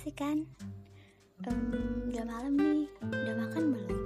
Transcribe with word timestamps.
pasti 0.00 0.16
kan? 0.16 0.48
Um, 1.44 2.08
udah 2.08 2.24
malam 2.24 2.56
nih, 2.56 2.88
udah 3.04 3.36
makan 3.36 3.76
belum? 3.76 4.00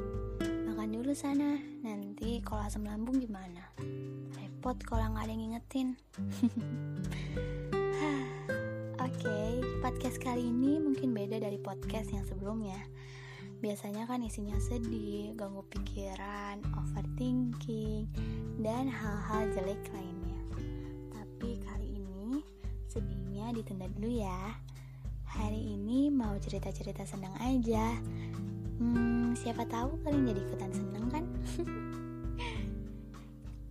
Makan 0.75 0.91
dulu 0.91 1.15
sana, 1.15 1.55
nanti 1.87 2.43
kalau 2.43 2.67
asam 2.67 2.83
lambung 2.83 3.23
gimana? 3.23 3.63
Repot 4.35 4.75
kalau 4.83 5.15
nggak 5.15 5.23
ada 5.23 5.30
yang 5.30 5.55
ngingetin. 5.55 5.95
Oke, 9.07 9.23
okay, 9.23 9.62
podcast 9.87 10.19
kali 10.19 10.51
ini 10.51 10.83
mungkin 10.83 11.15
beda 11.15 11.38
dari 11.38 11.62
podcast 11.62 12.11
yang 12.11 12.27
sebelumnya. 12.27 12.83
Biasanya 13.63 14.11
kan 14.11 14.19
isinya 14.27 14.59
sedih, 14.59 15.38
ganggu 15.38 15.63
pikiran, 15.71 16.59
overthinking, 16.74 18.11
dan 18.59 18.91
hal-hal 18.91 19.47
jelek 19.55 19.79
lainnya. 19.95 20.43
Tapi 21.15 21.63
kali 21.63 22.02
ini 22.02 22.43
sedihnya 22.91 23.55
ditunda 23.55 23.87
dulu 23.95 24.11
ya. 24.11 24.59
Hari 25.34 25.74
ini 25.74 26.15
mau 26.15 26.38
cerita-cerita 26.38 27.02
senang 27.02 27.34
aja. 27.43 27.98
Hmm, 28.79 29.34
siapa 29.34 29.66
tahu 29.66 29.98
kalian 30.07 30.30
jadi 30.30 30.41
ikutan 30.47 30.70
seneng 30.70 31.05
kan? 31.10 31.24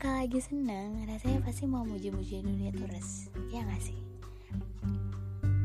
Kalau 0.04 0.20
lagi 0.20 0.44
seneng, 0.44 1.08
rasanya 1.08 1.40
pasti 1.40 1.64
mau 1.64 1.88
muji-muji 1.88 2.44
dunia 2.44 2.68
terus. 2.76 3.32
Ya 3.48 3.64
gak 3.64 3.80
sih? 3.80 3.96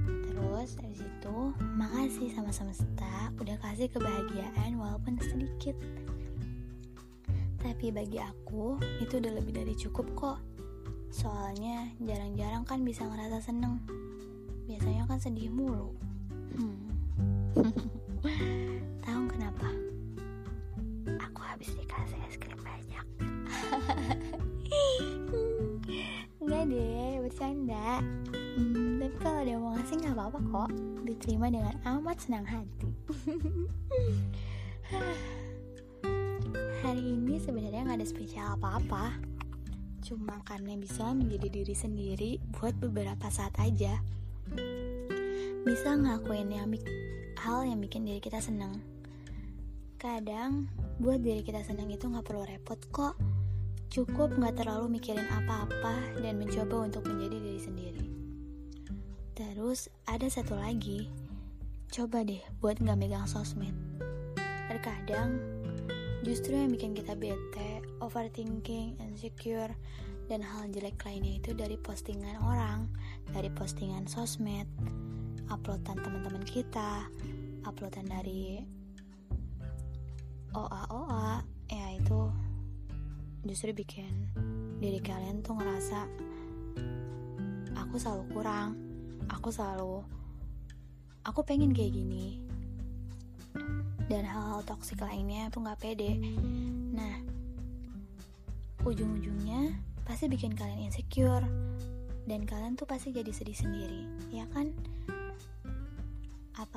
Terus 0.07 0.79
dari 0.79 0.95
situ 0.95 1.37
makasih 1.75 2.31
sama 2.31 2.55
semesta 2.55 3.35
udah 3.43 3.59
kasih 3.59 3.91
kebahagiaan 3.91 4.79
walaupun 4.79 5.19
sedikit. 5.19 5.75
Tapi 7.59 7.91
bagi 7.91 8.23
aku 8.23 8.79
itu 9.03 9.19
udah 9.19 9.35
lebih 9.35 9.51
dari 9.51 9.75
cukup 9.75 10.07
kok. 10.15 10.39
Soalnya 11.11 11.91
jarang-jarang 11.99 12.63
kan 12.63 12.87
bisa 12.87 13.03
ngerasa 13.03 13.43
seneng. 13.43 13.83
Kan 15.19 15.35
sedih 15.35 15.51
mulu. 15.51 15.91
Hmm. 16.55 16.95
Tahu 19.03 19.23
kenapa? 19.27 19.67
Aku 21.27 21.43
habis 21.43 21.75
dikasih 21.75 22.23
es 22.31 22.39
krim 22.39 22.55
banyak. 22.63 23.03
Enggak 26.39 26.71
deh, 26.71 27.19
bercanda. 27.19 27.99
Hmm, 28.31 29.03
tapi 29.03 29.17
kalau 29.19 29.43
dia 29.43 29.59
mau 29.59 29.75
ngasih 29.75 30.07
nggak 30.07 30.15
apa-apa 30.15 30.39
kok, 30.39 30.71
diterima 31.03 31.51
dengan 31.51 31.75
amat 31.83 32.23
senang 32.23 32.47
hati. 32.47 32.95
Hari 36.87 37.03
ini 37.03 37.43
sebenarnya 37.43 37.91
nggak 37.91 37.99
ada 37.99 38.07
spesial 38.07 38.55
apa-apa, 38.55 39.19
cuma 39.99 40.39
karena 40.47 40.79
bisa 40.79 41.11
menjadi 41.11 41.51
diri 41.51 41.75
sendiri 41.75 42.39
buat 42.55 42.79
beberapa 42.79 43.27
saat 43.35 43.59
aja. 43.59 43.99
Bisa 45.69 45.93
ngelakuin 45.93 46.49
yang 46.49 46.73
hal 47.45 47.61
yang 47.69 47.77
bikin 47.85 48.09
diri 48.09 48.25
kita 48.25 48.41
senang. 48.41 48.81
Kadang 50.01 50.65
buat 50.97 51.21
diri 51.21 51.45
kita 51.45 51.61
senang 51.61 51.93
itu 51.93 52.09
nggak 52.09 52.25
perlu 52.25 52.49
repot 52.49 52.81
kok. 52.89 53.21
Cukup 53.93 54.33
nggak 54.33 54.65
terlalu 54.65 54.97
mikirin 54.97 55.29
apa-apa 55.29 56.25
dan 56.25 56.41
mencoba 56.41 56.89
untuk 56.89 57.05
menjadi 57.05 57.37
diri 57.37 57.61
sendiri. 57.61 58.07
Terus 59.37 59.93
ada 60.09 60.25
satu 60.33 60.57
lagi, 60.57 61.13
coba 61.93 62.25
deh 62.25 62.41
buat 62.65 62.81
nggak 62.81 62.97
megang 62.97 63.29
sosmed. 63.29 63.77
Terkadang 64.73 65.37
justru 66.25 66.57
yang 66.57 66.73
bikin 66.73 66.97
kita 66.97 67.13
bete, 67.13 67.85
overthinking, 68.01 68.97
insecure, 69.05 69.77
dan 70.33 70.41
hal 70.41 70.65
jelek 70.73 70.97
lainnya 71.05 71.37
itu 71.37 71.53
dari 71.53 71.77
postingan 71.77 72.41
orang, 72.41 72.89
dari 73.37 73.53
postingan 73.53 74.09
sosmed, 74.09 74.65
uploadan 75.49 75.97
teman-teman 76.01 76.45
kita, 76.45 77.09
uploadan 77.65 78.07
dari 78.09 78.63
OA 80.57 80.83
OA, 80.89 81.29
ya 81.69 81.87
itu 81.97 82.21
justru 83.45 83.73
bikin 83.77 84.09
diri 84.81 85.01
kalian 85.01 85.45
tuh 85.45 85.57
ngerasa 85.57 86.09
aku 87.77 87.95
selalu 87.97 88.25
kurang 88.35 88.77
aku 89.29 89.49
selalu 89.53 90.03
aku 91.25 91.41
pengen 91.45 91.73
kayak 91.77 91.93
gini. 91.93 92.41
Dan 94.09 94.25
hal-hal 94.25 94.65
toksik 94.65 95.05
lainnya 95.05 95.53
tuh 95.53 95.61
nggak 95.61 95.85
pede. 95.85 96.17
Nah 96.97 97.21
ujung-ujungnya 98.89 99.77
pasti 100.09 100.33
bikin 100.33 100.57
kalian 100.57 100.89
insecure 100.89 101.45
dan 102.25 102.49
kalian 102.49 102.73
tuh 102.73 102.89
pasti 102.89 103.13
jadi 103.13 103.29
sedih 103.29 103.57
sendiri 103.57 104.03
ya 104.33 104.49
kan 104.57 104.73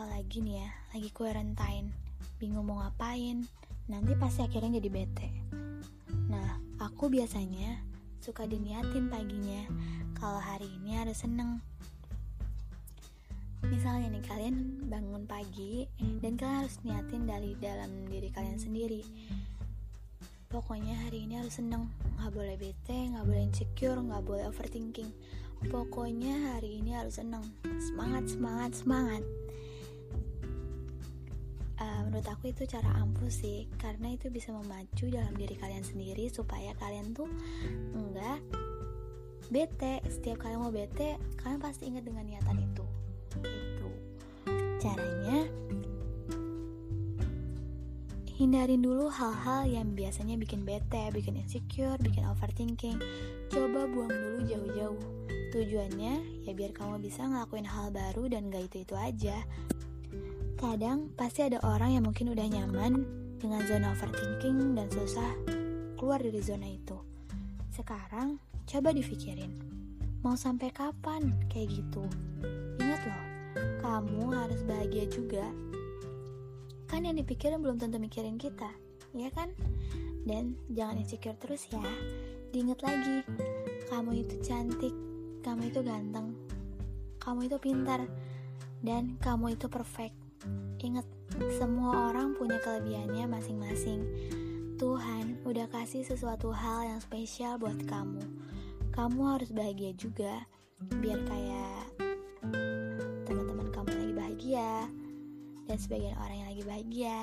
apalagi 0.01 0.41
nih 0.41 0.65
ya 0.65 0.69
lagi 0.97 1.13
quarantine 1.13 1.93
bingung 2.41 2.65
mau 2.65 2.81
ngapain 2.81 3.45
nanti 3.85 4.17
pasti 4.17 4.41
akhirnya 4.41 4.81
jadi 4.81 4.89
bete 4.89 5.29
Nah, 6.25 6.57
aku 6.81 7.05
biasanya 7.13 7.77
suka 8.17 8.49
diniatin 8.49 9.13
paginya 9.13 9.69
kalau 10.17 10.41
hari 10.41 10.65
ini 10.81 10.97
harus 10.97 11.21
seneng. 11.21 11.61
Misalnya 13.69 14.09
nih 14.09 14.25
kalian 14.25 14.89
bangun 14.89 15.29
pagi 15.29 15.85
dan 16.17 16.33
kalian 16.33 16.65
harus 16.65 16.81
niatin 16.81 17.29
dari 17.29 17.53
dalam 17.61 18.09
diri 18.09 18.33
kalian 18.33 18.57
sendiri. 18.57 19.05
Pokoknya 20.49 20.97
hari 20.97 21.29
ini 21.29 21.45
harus 21.45 21.61
seneng, 21.61 21.93
nggak 22.17 22.33
boleh 22.33 22.57
bete, 22.57 23.13
nggak 23.13 23.21
boleh 23.29 23.43
insecure, 23.45 24.01
nggak 24.01 24.23
boleh 24.25 24.49
overthinking. 24.49 25.13
Pokoknya 25.69 26.57
hari 26.57 26.81
ini 26.81 26.97
harus 26.97 27.21
seneng, 27.21 27.45
semangat, 27.77 28.25
semangat, 28.33 28.73
semangat 28.73 29.21
menurut 32.11 32.27
aku 32.27 32.51
itu 32.51 32.67
cara 32.67 32.91
ampuh 32.99 33.31
sih 33.31 33.71
karena 33.79 34.11
itu 34.11 34.27
bisa 34.27 34.51
memacu 34.51 35.07
dalam 35.07 35.31
diri 35.39 35.55
kalian 35.55 35.79
sendiri 35.79 36.27
supaya 36.27 36.75
kalian 36.83 37.15
tuh 37.15 37.31
enggak 37.95 38.43
bete 39.47 40.03
setiap 40.11 40.43
kalian 40.43 40.59
mau 40.59 40.75
bete 40.75 41.15
kalian 41.39 41.63
pasti 41.63 41.87
ingat 41.87 42.03
dengan 42.03 42.27
niatan 42.27 42.59
itu 42.59 42.83
itu 43.47 43.89
caranya 44.83 45.47
hindarin 48.35 48.83
dulu 48.83 49.07
hal-hal 49.07 49.69
yang 49.69 49.93
biasanya 49.93 50.33
bikin 50.33 50.65
bete, 50.65 51.13
bikin 51.13 51.37
insecure, 51.37 51.93
bikin 52.01 52.25
overthinking. 52.25 52.97
Coba 53.53 53.85
buang 53.85 54.09
dulu 54.09 54.49
jauh-jauh. 54.49 55.01
Tujuannya 55.53 56.41
ya 56.49 56.51
biar 56.57 56.73
kamu 56.73 57.05
bisa 57.05 57.21
ngelakuin 57.21 57.69
hal 57.69 57.93
baru 57.93 58.25
dan 58.33 58.49
gak 58.49 58.65
itu-itu 58.65 58.97
aja. 58.97 59.45
Kadang 60.61 61.09
pasti 61.17 61.41
ada 61.41 61.57
orang 61.65 61.97
yang 61.97 62.05
mungkin 62.05 62.37
udah 62.37 62.45
nyaman 62.45 63.01
dengan 63.41 63.65
zona 63.65 63.97
overthinking 63.97 64.77
dan 64.77 64.85
susah 64.93 65.33
keluar 65.97 66.21
dari 66.21 66.37
zona 66.37 66.69
itu. 66.69 67.01
Sekarang 67.73 68.37
coba 68.69 68.93
dipikirin, 68.93 69.57
mau 70.21 70.37
sampai 70.37 70.69
kapan 70.69 71.33
kayak 71.49 71.81
gitu? 71.81 72.05
Ingat 72.77 73.01
loh, 73.09 73.25
kamu 73.81 74.21
harus 74.37 74.61
bahagia 74.61 75.09
juga. 75.09 75.49
Kan 76.85 77.09
yang 77.09 77.17
dipikirin 77.17 77.57
belum 77.57 77.81
tentu 77.81 77.97
mikirin 77.97 78.37
kita, 78.37 78.69
ya 79.17 79.33
kan? 79.33 79.49
Dan 80.29 80.61
jangan 80.69 81.01
insecure 81.01 81.41
terus 81.41 81.65
ya. 81.73 81.81
Diingat 82.53 82.85
lagi, 82.85 83.25
kamu 83.89 84.29
itu 84.29 84.37
cantik, 84.45 84.93
kamu 85.41 85.73
itu 85.73 85.81
ganteng, 85.81 86.37
kamu 87.17 87.49
itu 87.49 87.57
pintar, 87.57 88.05
dan 88.85 89.17
kamu 89.25 89.57
itu 89.57 89.65
perfect. 89.65 90.20
Ingat, 90.81 91.05
semua 91.61 92.09
orang 92.09 92.33
punya 92.33 92.57
kelebihannya 92.65 93.29
masing-masing. 93.29 94.01
Tuhan 94.81 95.37
udah 95.45 95.69
kasih 95.69 96.01
sesuatu 96.01 96.49
hal 96.49 96.89
yang 96.89 97.01
spesial 97.01 97.61
buat 97.61 97.77
kamu. 97.85 98.25
Kamu 98.89 99.21
harus 99.37 99.53
bahagia 99.53 99.93
juga, 99.93 100.41
biar 100.97 101.21
kayak 101.29 102.01
teman-teman 103.29 103.69
kamu 103.69 103.89
lagi 103.93 104.13
bahagia 104.17 104.73
dan 105.69 105.77
sebagian 105.77 106.17
orang 106.17 106.37
yang 106.41 106.49
lagi 106.49 106.63
bahagia. 106.65 107.17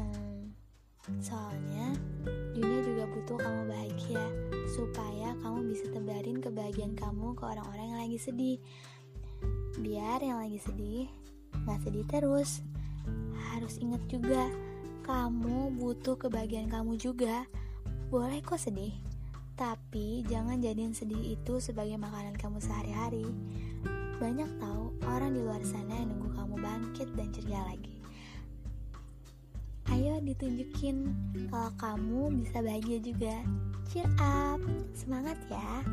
Um, 0.00 0.56
soalnya 1.20 1.92
dunia 2.56 2.80
juga 2.80 3.04
butuh 3.12 3.36
kamu 3.36 3.62
bahagia 3.68 4.24
supaya 4.72 5.36
kamu 5.44 5.76
bisa 5.76 5.92
tebarin 5.92 6.40
kebahagiaan 6.40 6.96
kamu 6.96 7.36
ke 7.36 7.44
orang-orang 7.44 7.86
yang 7.92 8.00
lagi 8.00 8.18
sedih. 8.18 8.58
Biar 9.76 10.24
yang 10.24 10.40
lagi 10.40 10.56
sedih 10.56 11.06
Gak 11.64 11.80
sedih 11.84 12.06
terus. 12.08 12.60
Harus 13.52 13.76
ingat 13.80 14.00
juga 14.08 14.48
Kamu 15.04 15.76
butuh 15.76 16.16
kebahagiaan 16.16 16.72
kamu 16.72 16.96
juga. 16.96 17.44
Boleh 18.08 18.40
kok 18.40 18.60
sedih 18.60 18.92
Tapi 19.54 20.24
jangan 20.28 20.60
jadiin 20.60 20.96
sedih 20.96 21.36
itu 21.36 21.60
sebagai 21.60 22.00
makanan 22.00 22.36
kamu 22.40 22.58
sehari-hari. 22.60 23.28
Banyak 24.18 24.48
tahu 24.58 24.94
orang 25.04 25.36
di 25.36 25.40
luar 25.44 25.62
sana 25.62 25.94
yang 26.00 26.10
nunggu 26.14 26.32
kamu 26.34 26.54
bangkit 26.58 27.08
dan 27.14 27.28
ceria 27.34 27.62
lagi. 27.68 27.94
Ayo 29.92 30.16
ditunjukin 30.24 31.12
kalau 31.52 31.70
kamu 31.76 32.20
bisa 32.40 32.64
bahagia 32.64 32.98
juga. 33.04 33.36
Cheer 33.92 34.08
up, 34.16 34.58
semangat 34.96 35.36
ya! 35.52 35.84